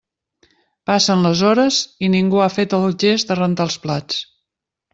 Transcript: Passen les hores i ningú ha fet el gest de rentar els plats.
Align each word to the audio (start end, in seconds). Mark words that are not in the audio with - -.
Passen 0.89 1.21
les 1.25 1.43
hores 1.49 1.77
i 2.07 2.11
ningú 2.15 2.41
ha 2.45 2.49
fet 2.57 2.75
el 2.81 2.89
gest 3.07 3.35
de 3.35 3.41
rentar 3.43 3.69
els 3.71 3.81
plats. 3.87 4.21